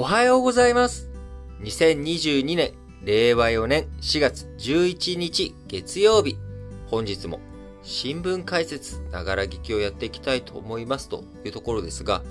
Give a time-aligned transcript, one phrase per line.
[0.00, 1.10] おはようございます。
[1.62, 2.72] 2022年、
[3.02, 6.38] 令和4年4月11日月曜日。
[6.86, 7.40] 本日も
[7.82, 12.22] 新聞解説、ながら聞きをやっていきたいと思いますというところですが、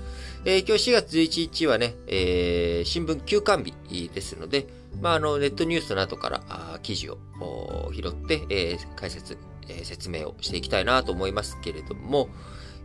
[0.46, 4.66] えー今日4月11日はね、えー新聞休刊日ですので、
[5.02, 7.18] まあ、あの、ネットニュースなどから記事を
[7.92, 9.36] 拾って、えー解説、
[9.68, 12.30] えー説明をしていきたいなと思いますけれども、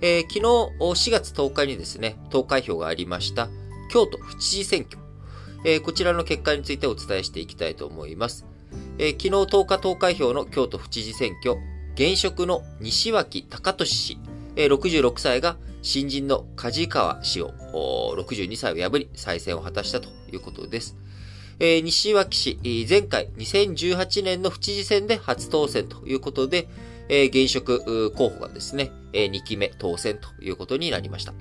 [0.01, 3.47] えー昨日4月10日にですね、投開票がありました
[3.89, 4.97] 京都府知事選挙、
[5.65, 8.45] えーこちらの結果についてお伝えしていきたいと思います。
[8.97, 11.57] えー昨日10日投開票の京都府知事選挙、
[11.95, 14.17] 現職の西脇隆俊氏、
[14.55, 17.51] えー66歳が新人の梶川氏を
[18.17, 20.95] 62歳を破り再選を果たしたということです。
[21.59, 26.67] えー西脇氏、前回2018年の府知事選で初当選ということで、
[27.09, 31.33] えー現職候補がですね、え2期目当選ということになりました。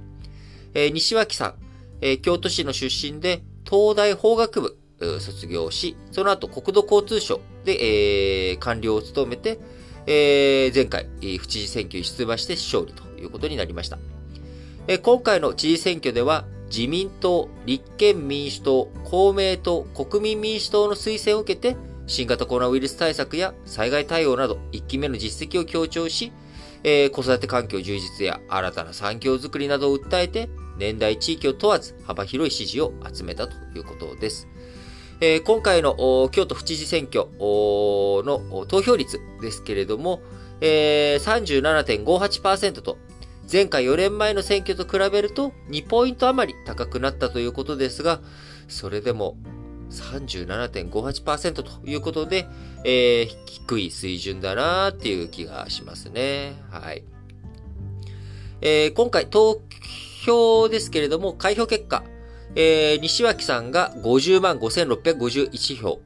[0.75, 1.55] えー西脇さん、
[2.03, 9.59] えー京都市の出身で、東大法学部卒業し、その後国土交通省で、えー官僚を務めて、
[10.07, 11.07] えー前回、
[11.39, 13.99] 府知事選挙に出馬して勝利ということになりました。
[14.89, 21.77] えー今回の知事選挙では、自民党、立憲民主党、公明党、国民民主党の推薦を受けて、
[22.09, 26.33] 新型コロナウイルス対策や災害対応など、1期目の実績を強調し、
[26.83, 30.49] えー子育て環境充実や新たな産業づくりなどを訴えて、
[30.83, 34.49] 年代地域を問わず幅広い支持を集めたということです。
[35.21, 40.21] えー今回の京都府知事選挙の投票率ですけれども、
[40.61, 42.99] えー37.58%と、
[43.51, 48.21] 前回4年前の選挙と比べると2ポイント余り高くなったということですが、
[48.67, 49.37] それでも
[49.91, 52.49] 37.58%ということで、
[52.85, 56.55] えー低い水準だなっていう気がしますね。
[56.73, 57.05] はい。
[58.61, 59.61] えー今回投
[60.25, 62.05] 票ですけれども、開票結果、
[62.55, 66.01] えー西脇さんが50万5651票、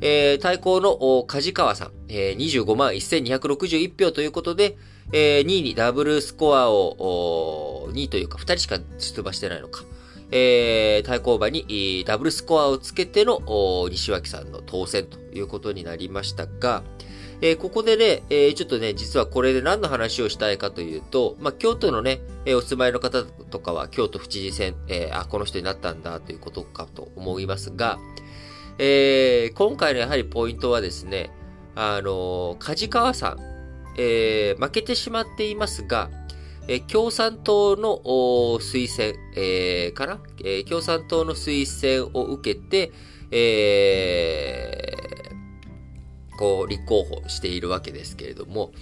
[0.00, 4.76] えー対抗の梶川さん、えー25万1261票ということで、
[5.12, 9.84] えー2位にダブルスコアを、2位というか2人しか出馬してないのか。
[10.30, 13.40] えー対抗馬にダブルスコアをつけての
[13.90, 16.82] 西脇さんの当選ということになりましたが、
[17.40, 27.98] えーここでね、えーちょっとね、実はこれで何の話をしたいかというと、まあ、京都のね、えーお住まいの方とかは京都府知事選、えあ、この人になったんだということかと思いますが、
[28.78, 31.30] え今回のやはりポイントはですね、
[31.74, 33.38] あのー梶川さん、
[33.98, 36.10] え負けてしまっていますが、
[36.66, 37.98] え共産党の
[38.60, 42.92] 推薦、えかな、え共産党の推薦を受けて、
[43.30, 45.13] えー
[46.38, 48.72] こう、立候補しているわけですけれども、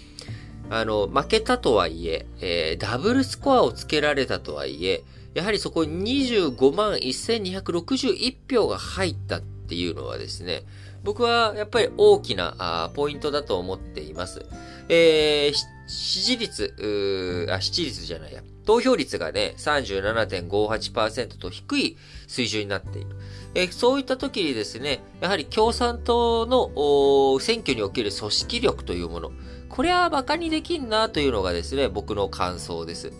[0.70, 5.02] あの、負けたとはいえ、えーダブルスコアをつけられたとはいえ、
[5.34, 10.62] やはりそこに25万1261票が入ったっていうのはですね、
[11.04, 14.44] 僕はやっぱり大きなポイントだと思っています。
[14.88, 18.42] えー支持率、あ、支持率じゃないや。
[18.64, 21.96] 投票率がね、37.58%と低い
[22.28, 23.10] 水準になっている。
[23.54, 29.32] えそういった時にですね、やはり共産党の選挙における組織力というもの、
[29.68, 33.12] これは馬鹿にできんなというのがですね、僕の感想です。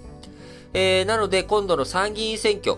[0.75, 2.77] えーなので、今度の参議院選挙、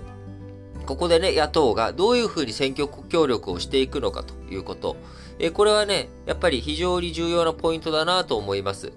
[0.87, 4.97] ここでね、野党がどういうふうに選挙協力をしていくのかということ。
[5.38, 8.92] えーこれはね、やっぱり非常に重要なポイントだなと思います。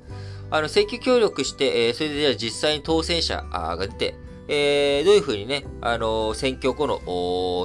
[0.50, 4.16] あの、選挙協力して、えーそれでじゃあ実際に当選者が出て、
[4.50, 7.00] えーどういうふうにね、あのー選挙後の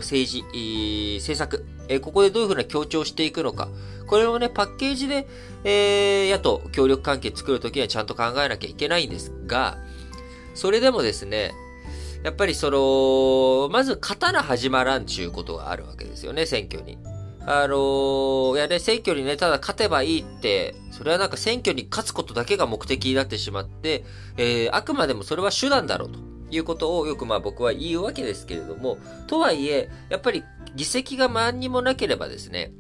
[0.01, 3.69] 政治、政策、えーここでどういうふうな強調していくのか。
[4.07, 5.27] これをね、パッケージで、
[5.65, 9.79] えー野党協力関係作るときにはちゃんと考えなきゃいけないんですが、
[10.55, 11.53] それでもですね、
[12.25, 16.99] やっぱりその、まず勝たな始まらんちゅうことがあるわけですよね、選挙に。
[17.47, 24.05] あのーいやね、選挙にね、ただ勝てばいいって、それはなんか選挙に勝つことだけが目的になってしまって、
[24.37, 26.19] えーあくまでもそれは手段だろうと
[26.53, 30.45] いうことをよくまあ僕は言うわけですけれども、とはいえ、やっぱり
[30.77, 32.73] 議席が何にもなければですね、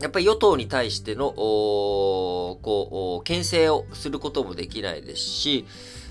[0.00, 5.66] やっぱり与党に対しての、こう、牽制をすることもできないですし、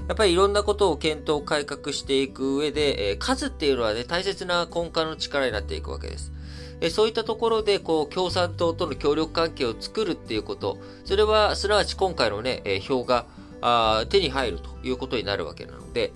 [0.07, 6.31] やっぱりいろんなことを検討、改革していく上で、えー数っていうのはね、大切な根幹の力になっていくわけです。
[6.81, 13.25] えーそういったところで、こう、共産党との協力関係を作るっていうこと、それは、すなわち今回のね、えー票が、
[13.61, 16.13] あ手に入るということになるわけなので、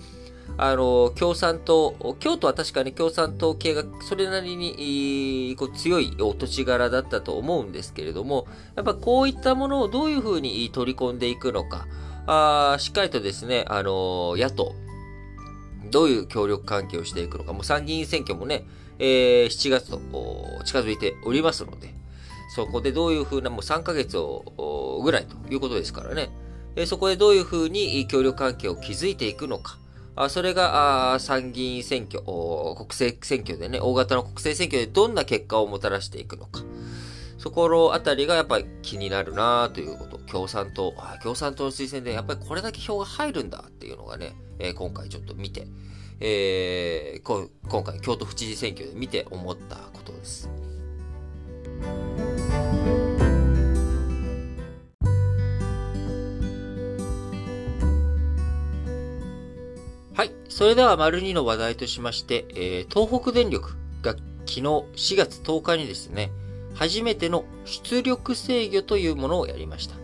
[0.56, 8.46] あの、共産党、京都は確かに共産党系がそれなりに、こう強いお土地柄だったと思うんですけれども、
[8.76, 11.86] やっぱこういったものをどういうふうに取り込んでいくのか、
[12.26, 14.74] あしっかりとですね、あの野党、
[15.90, 18.64] どういう協力関係をしていくのか、もう参議院選挙もね、
[18.98, 20.00] えー、7月と
[20.64, 21.92] 近づいておりますので、
[22.54, 26.30] そこでどういうふうな、もう3ヶ月をぐらいということですからね、
[26.76, 29.78] えそこでどういうふうに協力関係を築いていくのか、
[30.16, 36.62] あそれがあ参議院選挙、国政選挙でね、大型の国政選挙でどんな結果をもたらしていくのか。
[37.38, 40.18] そこのあたりがやっぱり気になるなということ。
[40.18, 45.66] 共産党、共産党の推薦でやっぱりこれだけ票が入るんだっていうのがね、えー、今回ちょっと見て、
[46.20, 50.48] えー、今回京都府知事選挙で見て思ったことです。
[60.54, 63.70] それでは、丸2の話題としまして、えー、東北電力
[64.02, 66.30] が昨日4月10日にですね、
[66.74, 69.96] 初めての出力制御というものをやりました。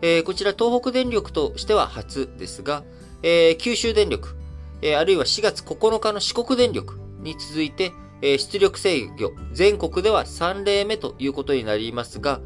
[0.00, 2.84] えー、こちら東北電力としては初ですが、
[3.22, 4.34] えー、九州電力、
[4.80, 7.92] えー、あるいは4月9日の四国電力に続いて、
[8.22, 12.40] え出力制御、全国では3例目ということになりますが、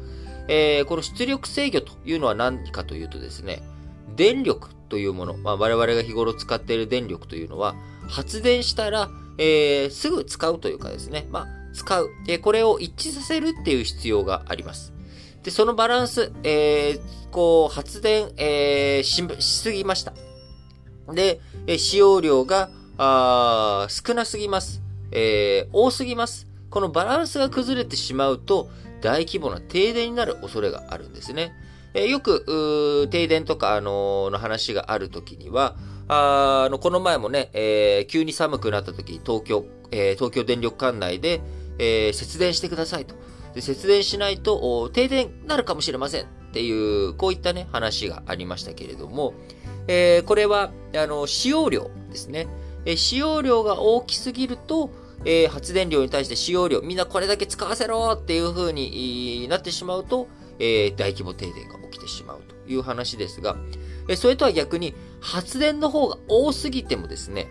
[0.49, 3.63] えこの出力制御というのは何かというとですね、
[4.17, 7.75] 電力というもの、まあ、我々が日頃使っている電力というのは、
[8.09, 12.09] 発電したら、えー、すぐ使うというかですね、まあ、使う。
[12.25, 14.93] で、これを一致させるっていう必要があります。
[15.43, 20.13] で、そのバランス、えー、こう、発電、えー、し、すぎました。
[21.13, 22.69] で、え使用量が、
[22.99, 24.81] あ少なすぎます。
[25.11, 26.47] えー、多すぎます。
[26.69, 28.69] このバランスが崩れてしまうと、
[29.01, 31.53] 大規模な停電になる恐れがあるんですね。
[31.97, 35.75] えー、よく、停電とか、あのー、の話があるときには、
[36.07, 41.41] あの、この前もね、えー、急に寒くなった時に東京、えー、東京電力管内で、
[41.79, 43.15] えー、節電してくださいと。
[43.55, 49.33] で節電しないと停電になるかもしれませんっていう、こういったね、話がありましたけれども、
[49.87, 52.47] えー、これは、あの、使用量ですね。
[52.85, 54.91] えー、使用量が大きすぎると、
[55.25, 60.27] えー、発電量に対して使用量、みんなこれだけ使わせろっていう風になってしまうと、
[60.59, 63.55] えー、大規模停電が起きてしまうという話ですが、
[64.07, 67.47] えそれとは逆に発電の方が多すぎてもですね、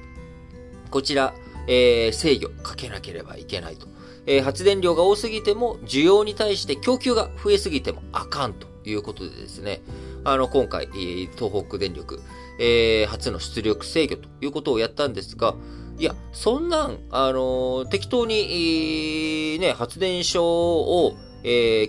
[0.91, 1.35] こちら、
[1.69, 3.87] えー、制御かけなければいけないと。
[4.27, 9.83] えー、発電量が多すぎても、需要に対して供給が増えすぎてもあかんということでですね、
[10.25, 12.21] あの、今回、東北電力、
[12.59, 15.55] えー、初の出力制御ということをやったんですが、
[15.99, 21.89] いや、そんなん、あのー、適当に、えー、ね、発電所を、え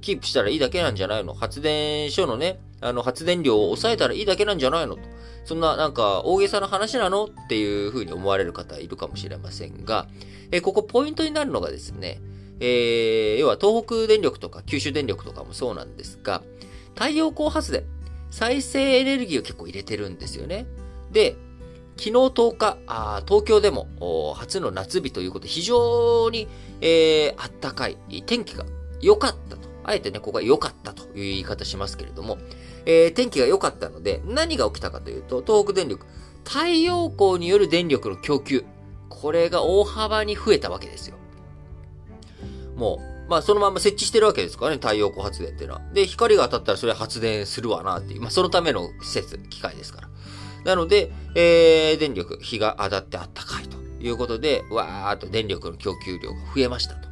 [0.00, 1.34] キープしたらいいだけなんじゃないの？
[1.34, 4.96] 発電所のね、あの、発電量を抑えたらいいだけなんじゃないの？
[4.96, 5.02] と。
[5.44, 7.24] そんな、なんか、大げさな話なの？
[7.24, 10.06] っていうふうに思われる方いるかもしれませんが、
[10.50, 12.20] えー、ここポイントになるのがですね、
[12.60, 16.42] えー、要は東北電力とか九州電力とかもそうなんですが、
[16.94, 17.84] 太陽光発電、
[18.30, 20.66] 再生エネルギーを結構入れてるんですよね。
[21.10, 21.36] で、
[21.96, 26.48] 昨日10日、あ東京でも初の夏日ということで非常に、
[26.80, 28.64] えー、あったかい、天気が
[29.00, 29.69] 良かったと。
[29.84, 32.38] あえてね、ここは良かったという言い方しますけれども、
[32.86, 36.06] えー、天気が良かったので、何が起きたかというと、東北電力、
[36.44, 38.64] 太陽光による電力の供給、
[39.08, 41.16] これが大幅に増えたわけですよ。
[42.76, 45.82] もう、まあそのまま設置してるわけですからね、太陽光発電っていうのは。
[45.92, 50.08] で、光が当たったらそれ発電するわなっていう、まあそのための施設、機械ですから。
[50.64, 57.09] なので、えー、電力、日が当たってあったかいということで、わーっと電力の供給量が増えましたと。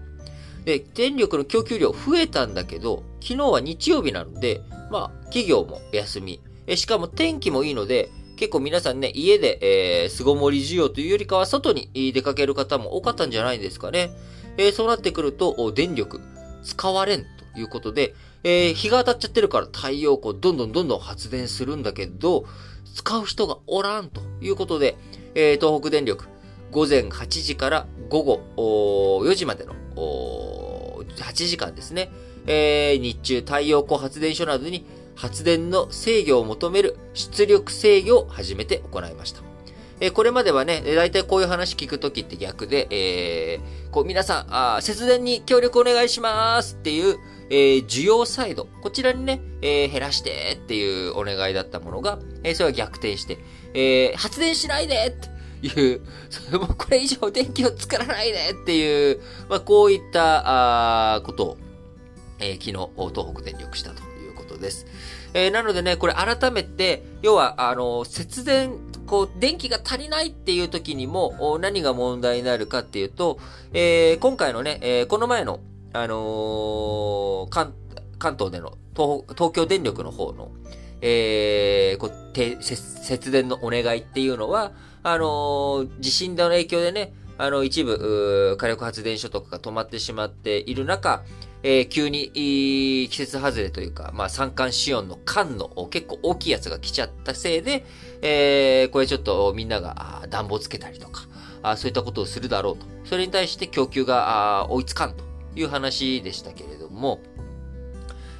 [0.69, 4.61] で、電力の供給量増えたんだけど、昨日は日曜日なので、
[4.91, 6.43] まあ、企業も休み。
[6.67, 14.11] えしかも天気もいいので、結構皆さんね、家で、えー、巣ごもり需要というよりかは外に出かける方も多かったんじゃないですかね。
[14.59, 16.21] えー、そうなってくると、電力
[16.63, 22.45] 使われんということで、えー、日が当たっちゃってるから太陽光どんどんどんどん発電するんだけど、
[22.95, 24.99] 使う人がおらんということで、
[25.35, 26.27] えー、東北電力、
[26.73, 32.11] 午前8時から午後4時までの8時間ですね、
[32.47, 39.43] えー、日中太陽光発電所などに発電の制御を求める出力制御を始めて行いました。
[40.01, 47.17] えー、これまではね、大体こういう話聞くときって逆で、えー、こう皆さんあ、節電に協力お願いしますっていう、
[47.51, 53.39] えー、需要サイド、こちらにね、えー、減らしてっていうお願いだったものが、えー、それは逆転して、
[53.75, 56.01] えー、発電しないでっていう、
[56.31, 61.57] そ れもこれ以上電気を作らないでっていう、まあ、こういったあことを、
[62.39, 64.87] えー、昨日、東北電力したということです。
[65.35, 73.39] えー、なのでね、これ改めて、要は、あの、節電、こう、電気が足りないっていう時にも、何が問題になるかっていうと、
[73.73, 75.61] えー、今回のね、えー、この前の、
[75.93, 77.75] あの、関、
[78.19, 80.51] 関東での東、東京電力の方の、
[81.01, 84.73] えー、こう、節電のお願いっていうのは、
[85.13, 91.23] あのー、地震の影響でね、あの、一部、火力発電所とかが止まってしまっている中、
[91.63, 92.31] えー、急に、
[93.11, 97.85] 季節外れというか、まあ、三寒四温の寒の結構大きいやつが来ちゃったせいで、
[98.23, 101.23] えー、これちょっとみんなが暖房つけたりとか、
[101.63, 102.87] あそういったことをするだろうと。
[103.05, 105.25] それに対して供給が追いつかんと
[105.57, 107.21] いう話でしたけれども、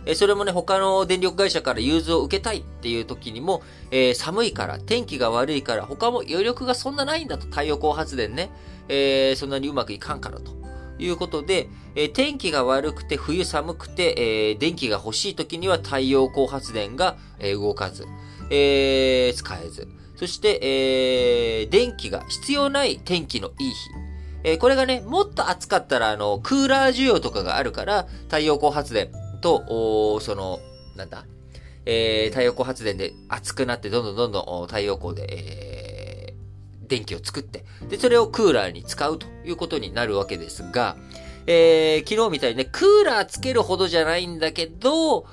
[0.09, 8.51] えそれもね、他の電力会社から融通を受けたいっていう時にも、えー、寒いから、天気が悪いから、他も余力がそんなないんだと、太陽光発電ね、
[8.89, 10.57] えー、そんなにうまくいかんからと。
[11.01, 18.07] いうことで、えー、天気が悪くて冬寒くて、え、電気が欲しい時には太陽光発電が、え、動かず、
[18.51, 19.89] えー、使えず。
[20.17, 23.75] そして、えー、電気が必要ない天気のいい日。
[24.43, 30.61] え、これがね、もっと暑かったら、あの、クーラー需要とかがあるから、太陽光発電と、その、
[30.97, 31.25] なんだ、
[31.87, 40.97] えー、太陽光発電で熱くなって、どんどんどんどん太陽光で、えー、電気を作って、で、それをクーラーに使うということになるわけですが、
[41.47, 45.25] えー、昨日みたいにね、クーラーつけるほどじゃないんだけど、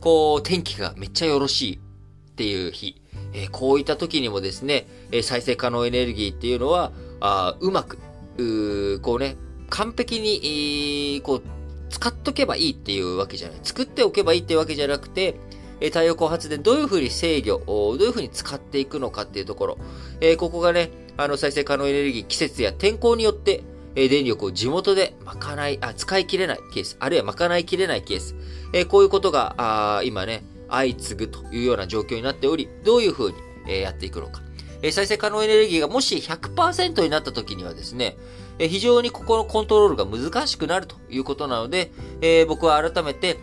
[0.00, 3.00] こう、天気がめっちゃよろしいっていう日、
[3.32, 6.90] えー、こういった時にもですね、え再生可能エネルギーっていうのは、
[7.20, 7.98] あうまく、
[8.36, 9.36] うこうね、
[9.68, 11.42] 完璧に、こう、
[11.90, 13.60] 使っとけばいいっていうわけじゃない。
[13.62, 15.36] 作っておけばいいっていうわけじゃなくて、
[15.80, 19.78] え太陽光発電どういうふうに制御、どういうふうに使っていくのかっていうところ。
[20.20, 23.62] えー、ここがね、あの再生可能エネルギー、季節や天候によって、
[23.96, 28.34] え、電力を地元で賄い、あ、使い切れないケース、あるいは賄いきれないケース。
[28.72, 33.36] えー、こういうことが、あ今ね、相次ぐというような状況になっており、どういうふうに、
[33.68, 34.42] え、やっていくのか。
[34.82, 38.16] え再生可能エネルギーがもし100%になった時にはですね、
[38.60, 41.90] え非常にここのコントロールが難しくなるということなので、
[42.20, 43.38] え僕は改めて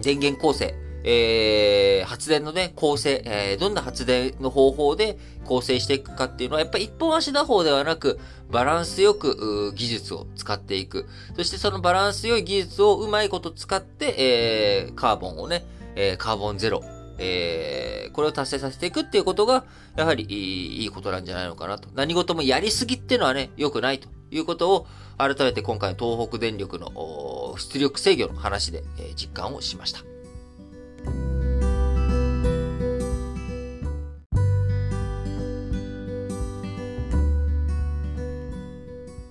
[0.00, 11.06] 電源構成、えー、発電のね、構成、えー、どんな発電の方法で構成していくかっていうのは、やっぱり一本足打法ではなく、バランスよく技術を使っていく。
[11.36, 15.64] そしてそのバランス良い技術をうまいこと使って、えー、カーボンをね、
[15.96, 16.82] えー、カーボンゼロ、
[17.18, 19.64] えー、これを達成させていくっていうことが、
[19.96, 21.88] やはりいいことなんじゃないのかなと。
[21.94, 28.84] 何事もやりすぎっていうのはね、良くないということを、改めて今回の東北電力の出力制御の話で、
[29.16, 30.00] 実感をしました。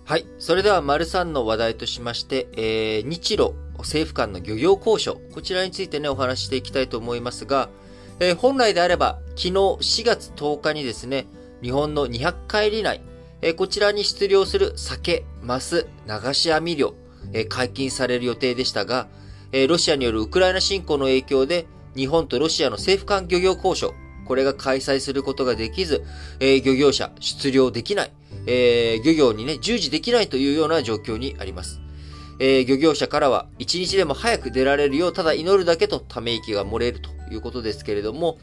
[0.05, 0.25] はい。
[0.39, 3.49] それでは、丸3の話題としまして、えー、日露
[3.79, 7.69] 政府間の漁業交渉、こちらについてね、お話していきたいと思いますが、
[8.19, 11.25] えー、本来であれば、昨日4月10日にですね、
[11.61, 13.01] 日本の200海里内、
[13.41, 16.95] え、こちらに出漁する酒、マス、流し網漁、
[17.33, 19.07] え、解禁される予定でしたが、
[19.51, 23.93] え、ロシアによるウクライナ侵攻の影響で、日本とロシアの政府間漁業交渉、
[24.25, 26.03] これが開催することができず、
[26.39, 28.11] え、漁業者出漁できない、
[28.47, 31.79] え、漁業にね、従事できないというような状況にあります。
[32.39, 38.39] え、漁業者からは一日でも早く出られるようただ祈るだけとため息が漏れるということですけれども、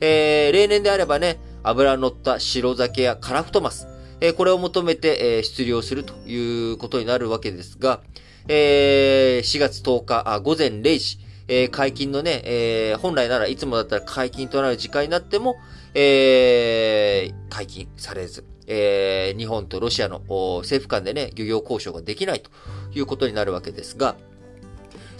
[0.00, 3.86] え、例年であればね、油乗った白酒やカラフトマス、
[4.22, 8.00] え、これを求めて、えー、出漁するということになるわけですが、
[8.46, 15.56] えー、4月10日あ午前0時、え、解禁のね、え、本来ならいつもだったら解禁となる時間になっても、
[15.92, 22.50] え、解禁されず、え、日本とロシアの政府間でね、漁業交渉ができないと
[22.94, 24.14] いうことになるわけですが、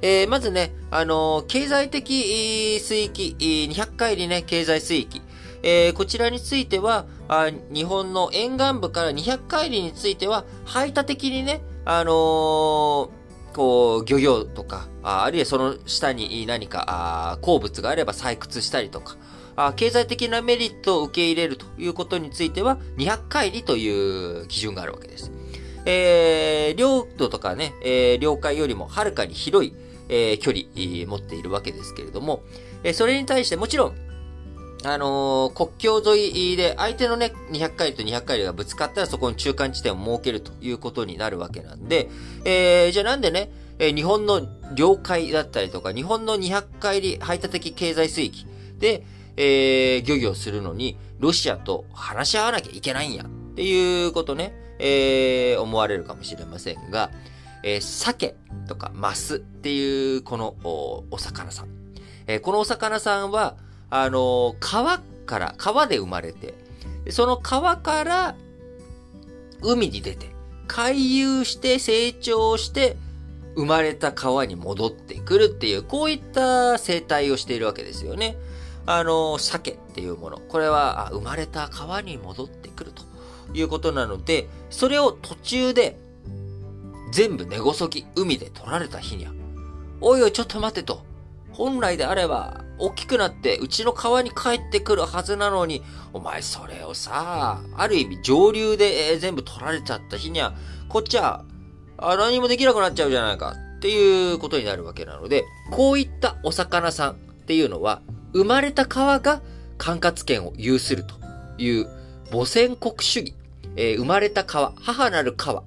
[0.00, 5.22] え、まずね、あの、経済的水域、200海里ね、経済水域、
[5.62, 13.08] えー、こちらについてはあ、日本の沿岸部から200海里については、排他的にね、あのー、
[13.54, 19.16] こう、漁業とか、ああるいはその下に何かあ鉱物があれば採掘したりとか、
[19.56, 25.30] あ経済的なメリットを受け入れるということについては、200海里という基準があるわけです。
[25.84, 29.74] えー、領土とかね、えー、領海よりもはるかに広い、
[30.08, 32.42] えー、距離持っているわけですけれども、
[32.84, 33.94] えー、それに対してもちろん、
[34.84, 42.08] あのー、国境沿いで相手のね、200海里と200海里がぶつかったらそこに中間地点を設けるということになるわけなんで、
[42.44, 44.42] えー、じゃあなんでね、えー、日本の
[44.74, 48.46] 領海だったりとか、日本の200海里排他的経済水域
[48.78, 49.04] で、
[49.36, 57.10] えー、漁業するのに、ロシアと話し合わなきゃいけないんや、っていうことね、えー、思われるかもしれませんが、
[57.62, 58.34] えー、鮭
[58.66, 61.68] とかマスっていうこのお魚さん。
[62.26, 63.56] えー、このお魚さんは、
[63.94, 66.54] あの、川から、川で生まれて、
[67.10, 68.36] その川から
[69.60, 70.30] 海に出て、
[70.66, 72.96] 回遊して成長して、
[73.54, 78.38] 生まれた川に戻ってくるっていう、こういった生態をしているわけですよね。
[78.86, 80.38] あの、鮭っていうもの。
[80.38, 83.02] これは、生まれた川に戻ってくると
[83.52, 85.98] いうことなので、それを途中で、
[87.12, 89.32] 全部根こそぎ海で取られた日には、
[90.00, 91.04] おいおいちょっと待てと。
[91.50, 100.54] 本来であれば、大きくなってうちの川に帰ってくるはずなのに、お前それをさ、ある意味上流で全部取られちゃった日には、
[100.88, 101.44] こっちは、
[101.96, 107.14] あ何もできなくなっちゃうじゃないかっていうことになるわけなので、こういったお魚さんっ
[107.46, 109.42] ていうのは、生まれた川が
[109.78, 111.14] 管轄権を有すると
[111.58, 111.86] いう
[112.32, 113.34] 母船国主義、
[113.76, 115.62] えー、生まれた川、母なる川、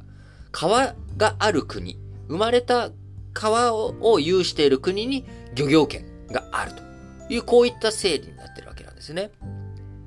[0.51, 2.89] 川がある国、生まれた
[3.33, 6.84] 川を有している国に漁業権があると。
[7.29, 9.31] いう、こういった整理になってるわけなんですね。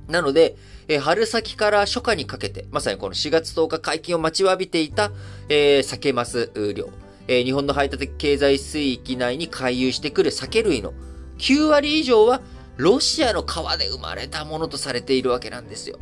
[0.09, 0.57] なので、
[0.89, 5.11] えー、春先から初夏にかけて、まさにこの4月10日解禁を待ちわびていた、
[5.49, 6.89] えー、酒マス量、
[7.29, 10.95] えー、日本の排他的経済水域内に回遊してくる酒類の
[11.39, 12.41] 9割以上は
[12.79, 15.99] ロシアの川で生まれたものとされているわけなんですよ。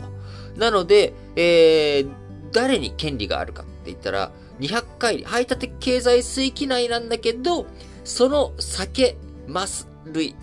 [0.56, 2.08] なので、えー、
[2.52, 4.30] 誰に権利があるかって言ったら、
[4.60, 7.66] 200回、排他的経済水域内なんだけど、
[8.04, 10.34] その酒、マス類、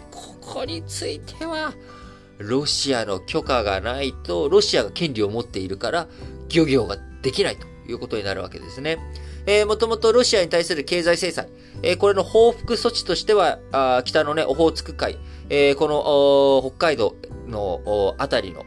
[0.45, 1.73] ここについては、
[2.37, 6.07] ロシアの許可がないと、ロシアが権利を持っているから、
[6.49, 8.97] 漁業ができないということになるわけですね。
[9.45, 11.49] えー、もともとロシアに対する経済制裁、
[11.81, 15.17] えー、これの報復措置としては、あ北のね、オホーツク海、
[15.49, 17.15] えー、この北海道
[17.47, 18.65] のあたりの、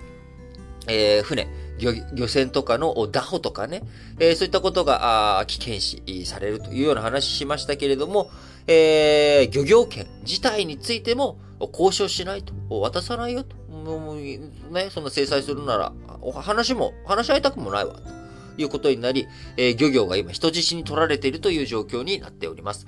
[0.88, 3.82] えー、船、漁漁船とかの打歩とかね、
[4.18, 8.30] えー、そういったことが危険視されるというような話しましたけれども、
[8.66, 11.38] えー、漁業権自体についても
[11.72, 15.92] 交渉しないと、渡さないよと、もうね、そんな制裁するなら、
[16.34, 22.86] 話も、話し合いたくもないわ、ということになり、えー、漁業が今人質に取られているという状況になっております。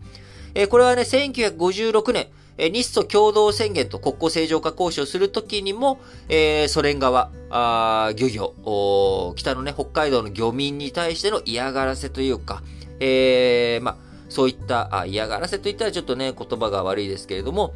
[0.54, 2.28] えー、これはね、1956年、
[2.60, 8.52] え日ソ共同宣言と国交正常化交渉するときにも、えー、ソ連側、あ漁業
[9.36, 12.64] 北のね、北海道の漁民に対しての嫌がらせというか、
[12.98, 17.74] えー、まあ、そういったあ嫌がらせといったらちょっとね、言葉が悪いですけれども、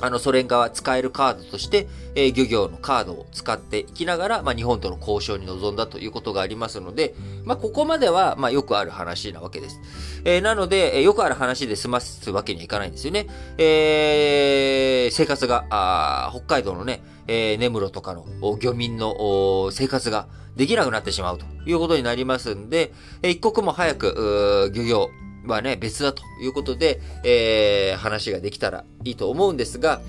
[0.00, 9.80] あの、ソ連側使えるカードとして、えー、漁業のカードを使っていきながら、まあ、日本との交渉に臨んだということがありますので、まあ、ここまでは、まあ、よくある話なわけです。
[10.24, 13.26] えー、なので、えー、よくある話で済ますわけにはいかないんですよね。
[13.56, 18.26] えー、生活が、あ北海道のね、えー、根室とかの
[18.60, 25.10] 漁民の生活ができなくなってしまうということになりますんで、えー、一刻も早く、漁業、
[25.46, 30.00] はね、別だということで、えー、話ができたらいいと思うんですが、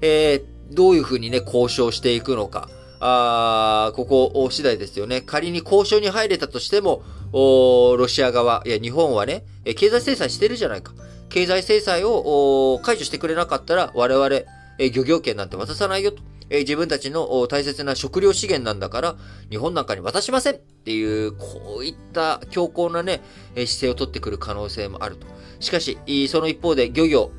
[0.00, 5.20] えー、どういうふうにね、交渉していくのか、あここ次第ですよね。
[5.20, 9.44] 仮に交渉に入れたとしても、ロシア側、いや、日本はね、
[9.76, 10.92] 経済制裁してるじゃないか。
[11.28, 14.28] 経済制裁を解除してくれなかったら、我々、
[14.78, 16.22] え漁業権なんて渡さないよと。
[16.48, 19.16] え自分たちの大切な食料資源なんだから、
[19.50, 23.20] 日本なんかに渡しませんっていう、こういった強硬なね、
[23.56, 25.26] え姿勢を取ってくる可能性もあると。
[25.58, 27.32] しかし、その一方で漁業、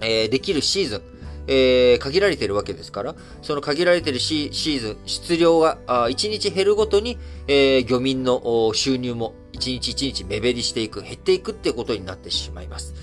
[0.00, 1.02] え、できるシーズン、
[1.46, 7.18] えー、限られてるわけですから、その限られてるシーズン、質量が1日減るごとに、
[7.48, 12.94] えー、漁民の収入も1日1日目減りしていく、減っていくっていうことになってしまいます。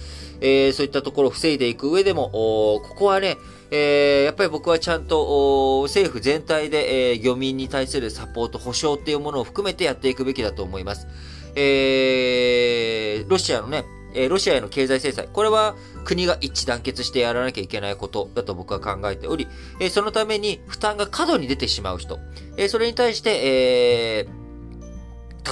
[0.42, 3.38] えー、そういったところを防いでいく上でも、ここはね、
[3.72, 11.08] えー、やっぱり僕はちゃんと政府全体で、えー、漁民に対するサポート、保障っていうものを含めてやっていくべきだと思います。
[11.56, 15.28] えー、ロシアのね、えロシアへの経済制裁。
[15.32, 19.48] これは国が一致団結してやらなきゃいけないことだと僕は考えており、
[19.80, 22.20] えそのために負担が過度に出てしまう人、
[22.58, 24.47] えそれに対して、えー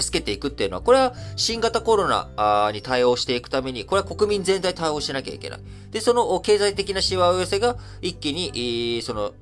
[0.01, 5.59] 助けていくっていうのは、これは新型コロナに対応していくために、これは国民全体対応しなきゃいけない。
[5.91, 9.33] で、その経済的なしわ寄せが一気に、その、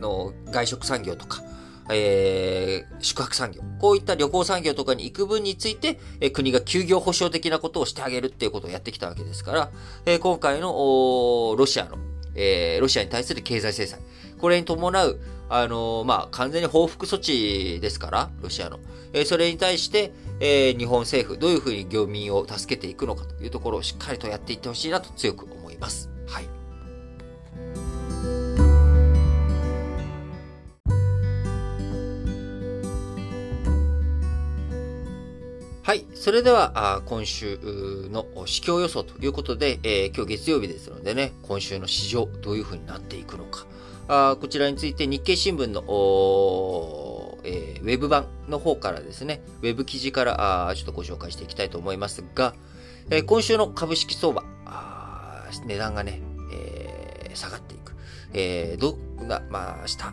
[0.00, 1.42] の外食産業とか、
[1.90, 9.70] えー、宿泊産業、こういった旅行産業とかに行く分について、えー、国が休業保障的なことをしてあげるっていうことをやってきたわけですから、
[10.04, 11.96] えー、今回のロシアの、
[12.34, 14.00] えー、ロシアに対する経済制裁、
[14.38, 18.80] これに伴う、あのー、まあ、完全に報復措置ですから、ロシアの。
[19.12, 26.10] えー、それに対して、えー、日本政府、どういうふうに漁民を助けていくのかというところをしっかりとやっていってほしいなと強く思います。
[26.26, 26.48] はい。
[35.82, 36.04] はい。
[36.14, 37.60] それでは、あ今週
[38.10, 43.66] の市況予想ということで、えー、今日月曜日ですのでね、今週の市場どういうふうになっていくのか。
[44.08, 45.82] あこちらについて日経新聞の、
[47.44, 52.54] えー、ウェブ版の方からですね、ウェブ記事からあちょっとご紹介していきたいと思いますが、
[53.10, 56.20] えー、今週の株式相場、あ値段がね、
[56.52, 57.94] えー、下がっていく。
[58.32, 60.12] えー、どんな、まあ、下、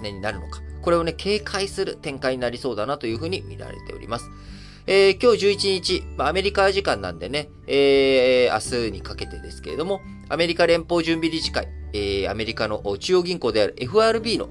[0.00, 0.60] 値になるのか。
[0.82, 4.30] これをね、警戒する展開になりそうだなというふうに見られております。
[4.92, 14.48] えー、今日11日、まあ、アメリカ時間なんでね、えー、明日にかけてですけれども、アメリカ連邦準備理事会、えー、アメリカの中央銀行である FRB の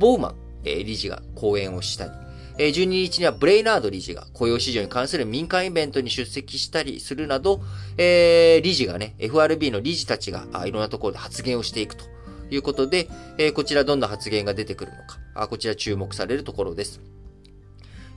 [0.00, 2.10] ボーマン、えー、理事が講演をしたり、
[2.56, 7.60] えー、12日にはブレイナード理事が雇用市場に関する民間イベントに出席したりするなど、
[7.98, 12.06] えー、理事がね、FRB の理事たちがあいろんなところで発言をしていくと
[12.50, 17.02] いうことで、えー、こちらどんな発言が出てくるのか、あこちら注目されるところです。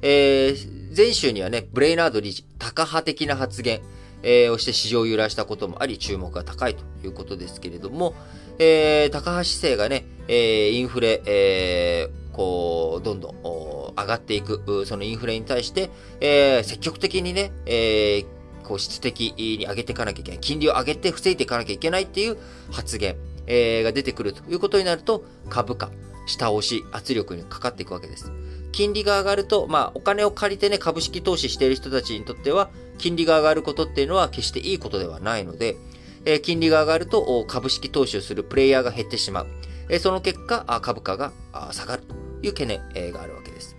[0.01, 3.81] えー、前週にはね、ブレイナード理事、タカ派的な発言、
[4.23, 8.15] えー、をして市場を揺らしたこともあり、注目が高いということですけれども、
[8.59, 15.89] えー、高橋姿勢がね、えー、インフレ、えー、こう、どんどん上がっていく、そのインフレに対して、
[16.21, 18.25] えー、積極的にね、えー、
[18.63, 20.39] こう質的に上げていかなきゃいけない。
[20.39, 22.37] 金利を上げて防いでいかなきゃいけないっていう
[22.71, 25.91] 発言、えー、が出てくるということになると、株価、
[26.25, 28.31] 下押し、圧力にかかっていくわけです。
[28.75, 35.77] 金利が上がると、まあ、お金を借りてね、株式投資している人たちにとっては、金利が上がることっていうのは決していいことではないので、
[36.25, 39.47] えー、金利が上がると、株式投資をするプレイヤーが減ってしまう。
[39.87, 41.31] えー、その結果、株価が
[41.71, 43.77] 下がるという懸念、え、があるわけです。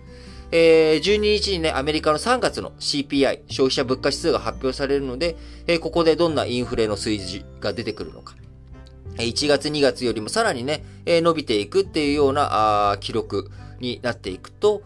[0.51, 5.35] えー、12日にね、アメリカの3月の CPI、消費者物価指数が発表されるので、
[5.67, 8.35] えー、ここでどんなインフレの数字が出てくるのか。
[9.17, 14.83] 1月2月よりもさらにね、えー、伸びていくっていうような記録になっていくと、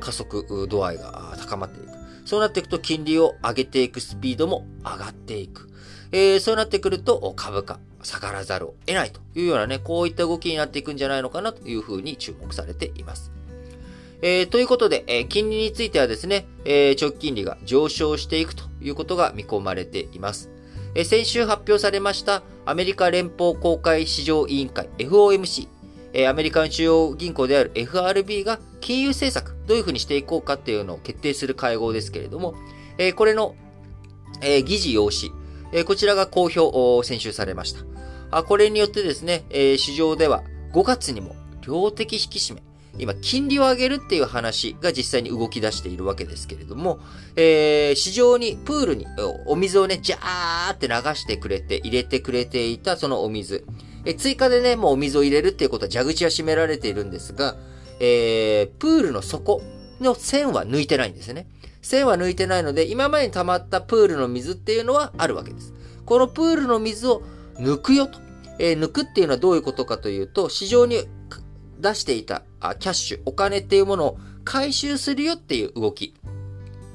[0.00, 1.96] 加速度合いが高まっていく。
[2.24, 5.70] そうなっていくと金利を上げていくスピードも上がっていく。
[6.12, 13.32] えー、そうなってくると株価下がらざるを得ないというようなね、こういった動きになっていくんじゃないのかなというふうに注目されています。
[14.22, 20.50] えー、ということで、えー、金利についてはですね、えー、長期金利が上昇していくということが見込まれています。
[20.94, 25.68] えー、先週発表されましたアメリカ連邦公開市場委員会 FOMC、
[26.18, 32.54] え、アメリカの中央銀行である FRB が金融政策どういうふうにしていこうかっていうのを決定する会合ですけれども、
[32.96, 33.54] え、これの、
[34.40, 35.30] え、議事要旨、
[35.74, 37.80] え、こちらが公表を、先週されました。
[38.30, 42.62] あこれによってですね、え、市場では5月にも量的引き締め、
[42.98, 46.98] 今、金利を上げるっていう話が実際に動き出しているわけですけれども、
[47.36, 49.06] えー、市場に、プールに
[49.44, 53.66] お水をね、ジャーって流してくれて、入れてくれていたそのお水。
[54.06, 57.56] え追加でね、もうお水を入れるっていうことは蛇口は閉められているんですが、
[57.98, 59.60] えー、プールの底
[60.00, 61.48] の線は抜いてないんですね。
[61.82, 65.74] 線は抜いてないので、今までに溜まったプールの水っていうのはあるわけです。
[66.04, 67.22] このプールの水を
[67.58, 68.20] 抜くよと。
[68.58, 71.04] えー、抜くっていうのはどういうことかというと、市場に
[71.80, 76.14] 出していたあキャッシュ、お金っていうものを回収するよっていう動き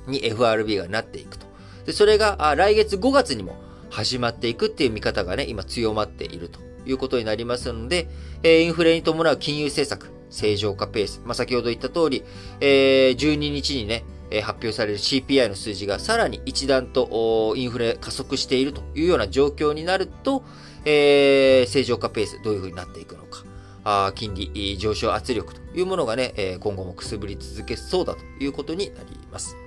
[0.08, 1.46] に FRB がなっていくと。
[1.86, 3.56] で、それがあ来月5月にも
[3.90, 8.08] 始まっていくっていう見方がね、今強まっているということになりますので、
[8.44, 11.22] えー、インフレに伴う金融政策、正常化ペース。
[11.26, 12.24] まあ、先ほど言った通り、
[12.60, 14.04] えー、12日にね、
[14.42, 20.44] 発表される CPI の数字がさらに一段とインフレ加速しているというような状況になると、
[20.86, 23.44] えー、正常化ペースどういうふうになっていくのか。
[23.84, 29.58] あ金利上昇圧力というものがね、え今後もくすぶり続けそうだということになります。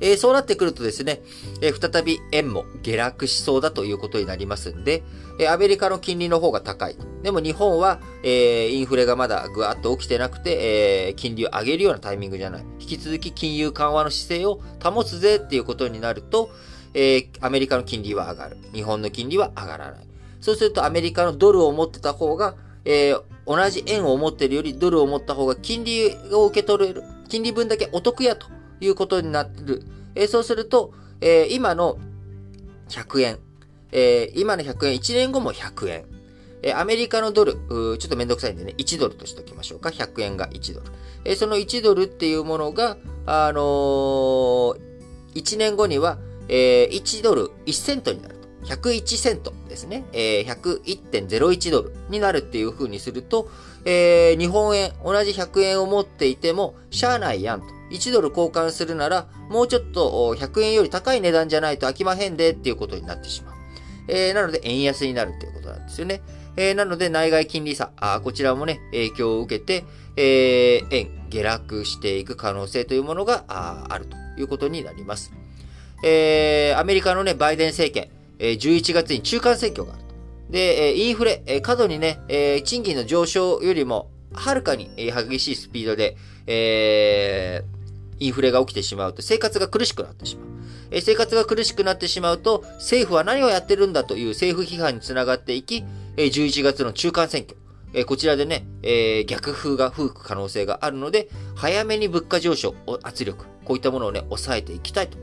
[0.00, 1.22] えー、そうなってくるとですね、
[1.62, 5.02] えー、再び円も下落しそうだということになりますんで、
[5.38, 6.96] え、アメリカの金利の方が高い。
[7.22, 12.64] でも日本は、えインフレがまだぐわっと起きてなくて、え金利を上げるようなタイミングじゃない。
[12.80, 16.50] 引き続き金融緩和の姿勢を保つぜっていうことになると、
[16.94, 18.56] えアメリカの金利は上がる。
[18.72, 20.06] 日本の金利は上がらない。
[20.40, 23.14] そうするとアメリカのドルを持ってた方が、え
[23.46, 27.02] 同じ円を持ってるよりドルを持った方が金利を受け取れる。
[27.28, 28.46] 金利分だけお得やと
[28.80, 29.82] いうことになる。
[30.14, 31.98] えー、そうすると、えー、今の
[32.88, 33.38] 100円、
[33.96, 36.04] えー、今の100円、1年後も100円。
[36.62, 39.88] えアメリカのドル、ちょっとめんどくさいんでね、1ドルとしておきましょうか。
[39.88, 40.86] 100円が1ドル。
[41.24, 44.78] えその1ドルっていうものが、あのー、
[45.34, 48.46] 1年後には、え1ドル1セントになると。
[48.66, 50.04] 101セントですね。
[50.12, 53.48] え101.01ドルになるっていう風にすると、
[53.86, 57.66] え日本円、同じ100円を持っていても、しゃあないやんと。
[57.90, 63.55] 1ドル交換するなら、もうちょっと100円より高い値段じゃないと飽きまへんでっていうことになってしまう。
[64.08, 66.22] えー、なので、円安になるっていうことなんですよね。
[66.56, 69.84] えー、なので、内外金利差、あこちらもね、影響を受けて、
[70.16, 75.32] えー、円、下落していく可能性というものがああるということになります。
[76.02, 80.06] えー、アメリカのね、バイデン政権、えー、11月に中間選挙があると。
[80.50, 86.16] で、えインフレ、え過度にね、え賃金の上昇よりも、はるかに激しいスピードで、
[86.46, 90.55] えー、インフレが起きてしまうと生活が苦しくなってしまう。
[91.00, 95.84] 生活が苦しくなってしまうと、政府は何をやってるんだという政府批判につながっていき、
[96.16, 105.18] え11月の中間選挙、こちらでね、え逆風が吹く可能性があるので、早めに物価上昇、圧力、こういったものをね、抑えていきたいと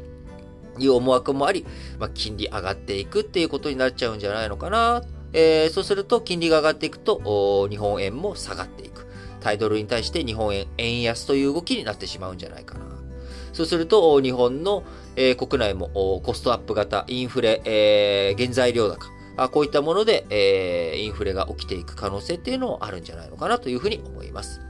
[0.80, 1.66] いう思惑もあり、
[2.00, 5.04] まあ、金利上がっていくっていうことになっちゃうんじゃないのかな。
[5.34, 9.08] えー、そうすると、金利が上がっていくと、日本円も下がっていく。
[9.40, 12.86] タイドルに対して日本円、円安という動きになってしまうんじゃないかな。
[13.52, 14.84] そうすると、日本の、
[15.16, 15.90] え、国内も
[16.24, 24.62] コストアップ型、インフレ、え、原材料高、あこういったもので、え、インフレが起きていく可能性っていうのもあるんじゃないのかなというふうに思います。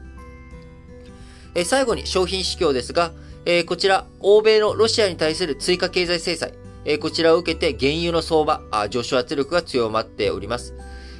[1.56, 3.12] え、最後に商品指標ですが、
[3.46, 6.54] え、こちら、欧米のロシアに対する追加経済制裁、
[6.86, 10.74] え、こちらを受けて原油の相場あ、上昇圧力が強まっております。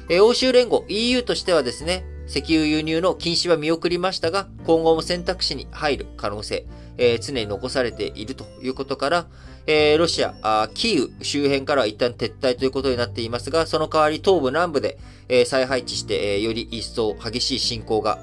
[0.08, 6.66] え、欧州連合 EU としてはですね、石油輸入の禁止は見送りましたが、今後も選択肢に入る可能性、
[6.98, 9.26] えー、常に残されているということから、
[9.66, 18.20] えー、ロシアあ、キーウ周辺からは一旦撤退ということになっていますが、その代わり東部南部で、えー、再配置して、え、より一層激しい侵攻が、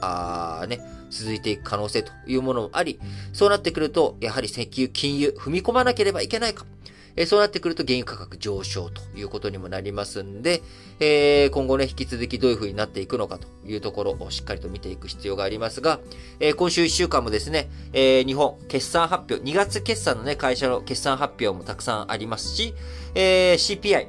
[0.61, 2.99] あね、続いていく可能性というものもあり、
[3.33, 6.65] そうなってくると、やはり石油、金融、踏み込まなければいけないか。
[7.15, 10.61] えそうなってくると原油価格上昇ということにもなりますんで、
[10.99, 15.99] え、今後ね、引き続きどういう風になっていくのかというところをしっかりと見ていく必要がありますが、
[16.39, 22.73] え、今週1週間もですね、え、日本決算発表、2月決算のね、会社の決算発表もたくさんありますし、
[23.15, 24.07] え CPI、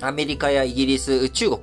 [0.00, 1.60] アメリカやイギリス、中国、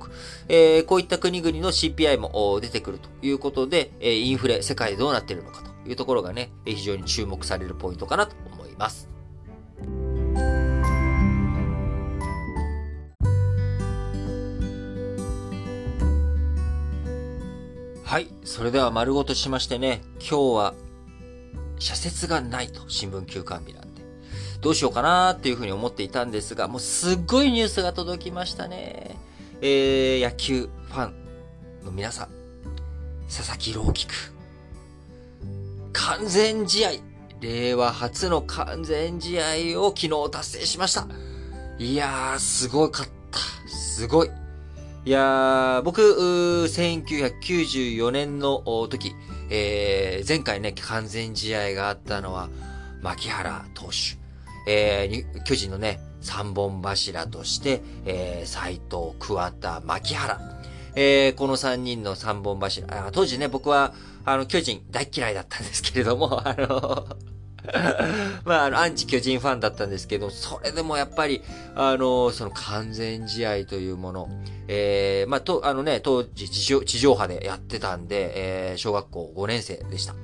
[0.48, 9.09] えー、こういった国々の CPI も出てくるということで、えインフレ、世界どうなっているのかというところがね、非常に注目されるポイントかなと思います。
[18.10, 18.26] はい。
[18.42, 20.74] それでは丸ごとしましてね、今日は、
[21.78, 24.02] 社説がないと、新聞休刊日なんで。
[24.60, 29.16] どうしようかなーっていうふうに思っていたんですが、もうすっごいニュースが届きましたね。
[29.60, 31.14] えー、野球ファン
[31.84, 32.30] の皆さん、
[33.28, 34.14] 佐々木朗希くん、
[35.92, 36.90] 完全試合、
[37.40, 41.06] 令和初の完全試合を昨日達成しました。
[41.78, 43.38] いやー、すごかった。
[43.68, 44.39] すごい。
[45.06, 48.58] いやー、僕、1994年の
[48.90, 49.14] 時、
[49.48, 52.50] えー、前回ね、完全試合があったのは、
[53.00, 54.20] 牧原投手。
[54.66, 60.38] えー、巨人のね、三本柱として、えー、斎藤、桑田、牧原。
[60.94, 63.10] えー、この三人の三本柱。
[63.10, 63.94] 当時ね、僕は、
[64.26, 67.06] あの、巨人大嫌いだったんですけれども、あの
[68.44, 71.42] まあ、あの、アンチ巨人ファンだったんですけど、それでもやっぱり、
[71.74, 74.28] あの、その完全試合というもの、
[74.68, 80.14] えー、まあ、と、あのね、当時地上、地上波でやってたんで、えー、小学校5年生でした。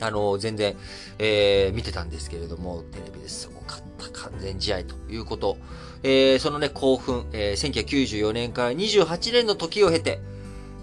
[0.00, 0.76] あの、全然、
[1.18, 5.56] えー、見てたんですけれども、テレビですごかった完全試合ということ。
[6.02, 10.20] えー、そのね、興奮、えー、1994年から28年の時を経て、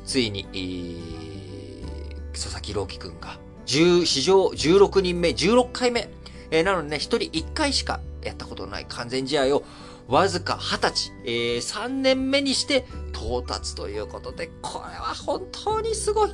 [0.05, 6.10] ついに、えー、佐々木朗希くんが、10、史上16人目、16回目。
[6.52, 9.63] えー、なのでね、1人1回しかやったことのない完全試合を、
[10.08, 16.32] わずか20歳、えー、3年目にして到達ということで、これは本当にすごい。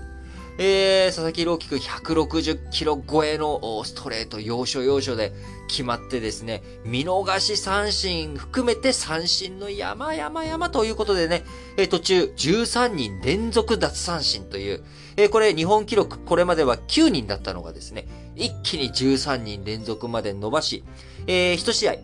[0.62, 5.32] えー、佐々木朗希くん160キロ超えのストレート要所要所で
[5.70, 11.46] 決まってですね、見逃し三振含めて三振の山山山ということでね、
[11.78, 14.84] えー、途中13人連続奪三振という、
[15.16, 20.84] えー、これ日本記録、これまでは9人だったのがですね、一気に13人連続まで伸ばし、
[21.26, 21.96] えー、1試合、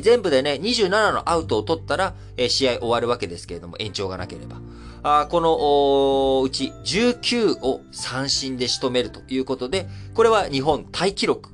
[0.00, 2.14] 全部でね、27のアウトを取ったら、
[2.48, 4.56] 試合終わるわけですけれども、延長がなければ。
[5.08, 11.50] あこのうち19を三振で仕留めるということで、これは日本タイ記録。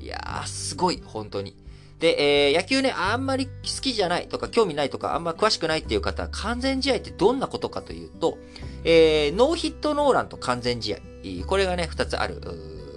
[0.00, 1.56] いやー、すごい、本当に。
[1.98, 8.38] で、えー、野球ね、あんまり好きじゃないとか、興味ないとか、あんま詳しくないっていう方は、完全試合ってどんなことかというと、
[8.84, 10.98] えー、ノーヒットノーランと完全試合。
[11.46, 12.40] これがね、二つある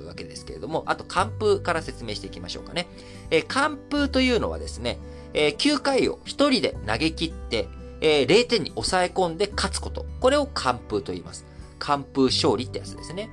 [0.05, 2.87] わけですけれども、あと、完封から説明していきましょうかね。
[3.31, 4.99] えー、完封というのはですね、
[5.33, 7.69] えー、9回を一人で投げ切って、
[8.01, 10.05] えー、0点に抑え込んで勝つこと。
[10.19, 11.45] これを完封と言います。
[11.79, 13.29] 完封勝利ってやつですね。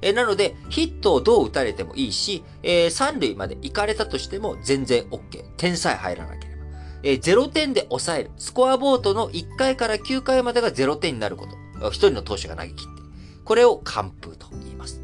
[0.00, 5.44] えー、なので、ヒットをどう打たれてもいいし、えー、三塁まで行かれたとしても全然 OK。
[5.56, 6.62] 点さえ入らなければ。
[7.02, 8.30] えー、0点で抑える。
[8.36, 11.56] スコアボートの1回から9回までが0点になること。
[11.88, 13.02] 1人の投手が投げ切って。
[13.44, 15.00] これを完封と言います。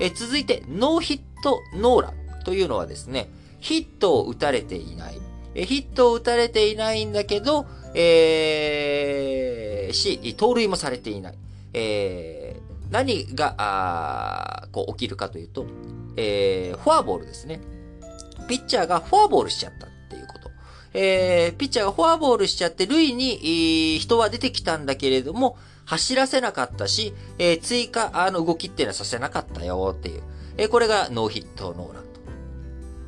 [0.00, 3.28] えー、続いて、ノーヒットノーランというのはですね、
[3.60, 5.20] ヒットを打たれていない。
[5.54, 11.34] え、ヒットを打たれていないんだけど、えー、し、盗塁もされていない。
[11.74, 15.66] えー、何が、あこう起きるかというと、
[16.16, 17.60] えー、フォアボールですね。
[18.48, 20.50] ピッチャーがフォアボールしちゃったっていうこと。
[20.94, 30.22] えー、ピッチャーがフォアボールしちゃって、塁に、人は出てきたんだけれども、走らせなかったし、えー、追加、あの動きっていうのはさせなかったよっていう。
[30.56, 32.20] えー、これがノーヒットノーランと、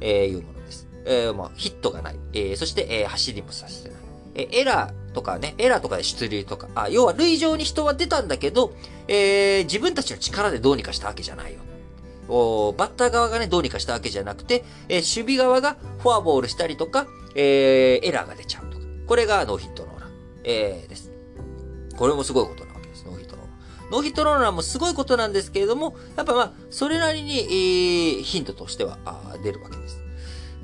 [0.01, 0.89] えー、いうものです。
[1.05, 2.17] えー、まあ、ヒットがない。
[2.33, 3.94] えー、そして、えー、走りもさせてない。
[4.35, 8.75] え、エラーとかね、エラーとかで出塁とか、あ、要は塁上に人は出たんだけど、
[9.09, 11.61] えー、自分たちの力でどうにかしたわけじゃないよ。
[12.29, 18.85] おバッター側がね、どうにかしたわけじゃなくて、えー、守備側がフォアボールしたりとか、えー、エラーが出ちゃうとか。
[19.07, 20.11] これがノーヒットノーラン、
[20.45, 21.13] えー、です。
[21.97, 23.91] これもすごいことなわけです、ノーヒットノーラン。
[23.91, 30.03] ノーヒットノーランもすごいことなんですけれども、やっぱまあ、それなりに、えー、ヒントとしてはあ出るわけです。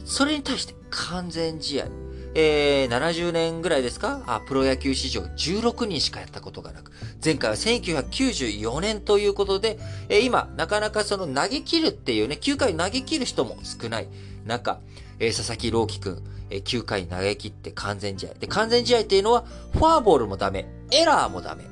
[0.05, 1.87] それに対して完全試合。
[2.35, 4.23] えー、70年ぐらいですか？
[4.27, 6.93] あプロ野球史上16人しかやったことがなく、
[7.25, 14.09] 前回は1994年ということで、えー、今、なかなかその投げ切るっていうね、9回投げ切る人も少ない
[14.47, 14.81] 中、
[15.19, 18.35] えー、佐々木朗希くん、えー、9回投げ切って完全試合。
[18.35, 21.65] で、完全試合っていうのは、フォアボールもダメ、エラーもダメ、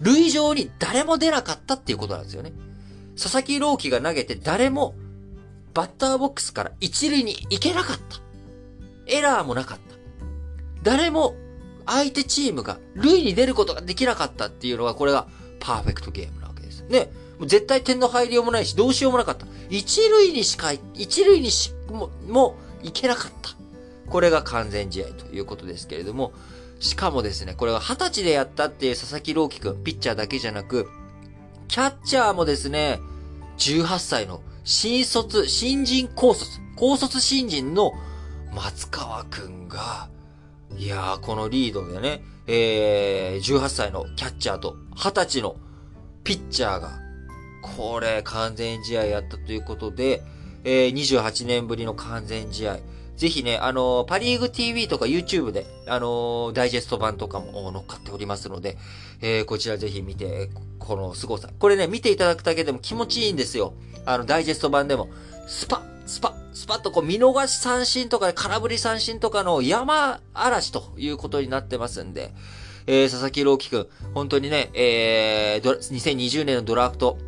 [0.00, 2.52] 塁上に誰も出なかったっていうことなんですよね。
[3.20, 4.94] 佐々木朗希が投げて誰も
[5.72, 8.20] バッターボックスから一塁に行けなかった。
[9.06, 9.93] エラーもなかった。
[10.84, 11.34] 誰も
[11.86, 15.26] 相手チームが塁に出ることができなかったっていうのが、これが
[15.58, 16.84] パーフェクトゲームなわけです。
[16.88, 17.10] ね。
[17.38, 19.46] もう絶対点の入りようもないし、どうしようもなかった。
[19.70, 23.50] 一塁にしか、一塁にし、も、も、いけなかった。
[24.10, 26.32] これが完全試合ということですけれども、
[26.80, 30.88] しかもですね、これは20歳でやったっていう佐々木朗希くん、ピッチャーだけじゃなく、
[31.68, 33.00] キャッチャーもですね、
[33.58, 37.92] 18歳の新卒、新人高卒、高卒新人の
[38.54, 40.08] 松川くんが、
[40.76, 45.56] いやー、このリードでね、えー、18歳のキャッチャーと20歳の
[46.24, 46.98] ピッチャーが、
[47.62, 50.22] これ完全試合やったということで、
[50.64, 52.78] えー、28年ぶりの完全試合。
[53.16, 58.76] ぜひね、あのー、パリーグ TV とか YouTube で、あのー、ダイジェスト版とかも乗っかっておりますので、
[59.22, 61.48] えー、こちらぜひ見て、この凄さ。
[61.58, 63.74] これね、見ていただくだけでも気持ちいいんですよ。
[64.04, 65.08] あの、ダイジェスト版でも、
[65.46, 72.32] スパッスパッ、スパッとこう見逃し三振とか空振り三振とかの山嵐ということになってますんで、
[72.86, 77.18] えー、佐々木朗希くん、本当にね、えー、2020年のドラフト、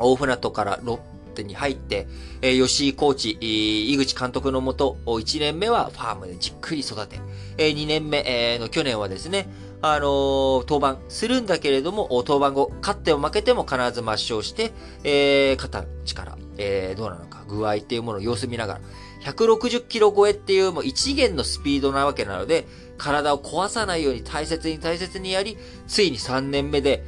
[0.00, 0.98] 大船渡から6
[1.42, 2.06] に入って、
[2.42, 7.20] えー、吉井コーチ、井口監督のもと、1年目はファームでじっくり育て、
[7.56, 9.48] えー、2年目、えー、の去年はですね、
[9.80, 14.72] あの登板するんだけれども、登板後、勝っても負けても必ず抹消して、
[15.04, 18.80] えー、肩の力、えー、どうなのか、具合っていうものを様子見ながら、
[19.24, 27.04] 160キロ超えっていうもう一元のスピードなわけなので、体を壊さないように大切に大切にやり、ついに3年目で、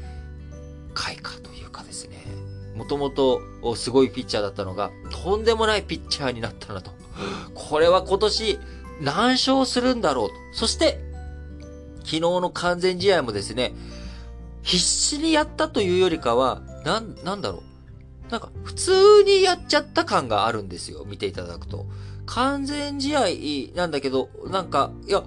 [0.94, 1.49] 開花と。
[2.80, 3.42] もともと
[3.76, 6.92] すごいピッチャーだったのが、とんでもないピッチャーになったなと。
[7.54, 8.58] これは今年
[9.02, 10.34] 何勝するんだろうと。
[10.52, 10.98] そして、
[11.98, 13.74] 昨日の完全試合もですね、
[14.62, 17.62] 必死にやったというよりかは、なん、なんだろ
[18.28, 18.32] う。
[18.32, 21.04] なんか、普通にやっちゃった感があるんですよ。
[21.06, 21.84] 見ていただくと。
[22.24, 25.22] 完全試合なんだけど、なんか、いや、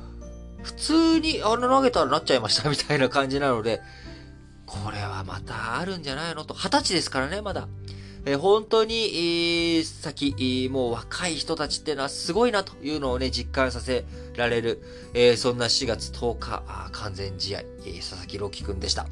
[0.64, 3.80] 普通にあれ投げたらなっちゃいましたみたいな感じなので、
[4.84, 6.46] これはまたあるんじゃないの？
[6.46, 6.54] と。
[6.54, 7.68] 二十歳ですからね、まだ。
[8.26, 14.06] えー、本当に、えー、先、えー、もう若い人たちっていうのはすごいなというのをね、実感させ
[14.36, 14.82] られる、
[15.14, 19.06] えー、そんな4月10日、あ完全試合、えー、佐々木朗希くんでした。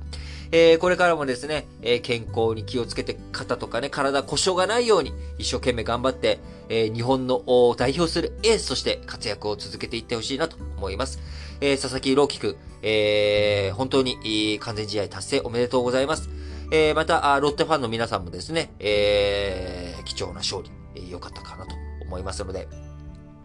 [0.53, 7.43] えー、これからもですね、えー、健康に気をつけて、肩とかね、体故障がないように、一生懸命頑張って、えー、日本の
[7.77, 11.19] 代表するエースとして活躍を続けていってほしいなと思います。
[11.61, 16.29] え佐々木朗希くん、え本当に、完全試合達成おめでとうございます。
[16.71, 22.67] えまた、ロッテファンの皆さんもですね、え貴重な勝利、え良かったかなと思いますので、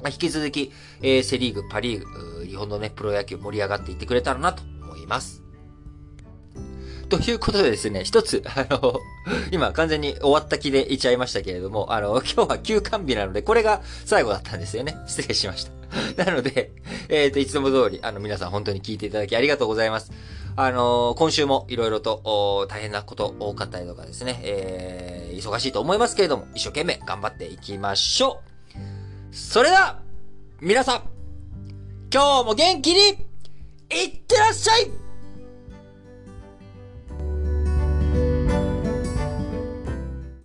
[0.02, 0.72] まあ、引き続き、
[1.02, 5.45] えセリーグ、パリーグ、日本のね、プロ野球盛り上がっていってくれたらなと思います。
[7.08, 9.00] ということでですね、一つ、あの、
[9.52, 14.96] 今完全に終わった気でいちゃいましたけれども、あの、 今日は休館日なので、これが最後だったんですよね。
[15.06, 15.72] 失礼しました。
[16.24, 16.72] なので、
[17.08, 20.10] えっ、ー、と、いつも通り、あの、皆さん本当に聞いていただきありがとうございます。
[20.58, 28.40] あの今週もいろいろと大変なこと多かったりとかですね、えー、忙しいと思いますけれども、一生懸命頑張っていきましょ
[28.74, 30.00] うそれでは、
[30.62, 31.02] 皆さん、
[32.10, 33.26] 今日も元気に、
[33.90, 35.05] いってらっしゃい